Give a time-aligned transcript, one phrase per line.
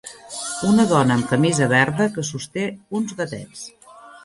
[0.69, 2.65] Una dona amb camisa verda que sosté
[3.01, 3.65] uns gatets.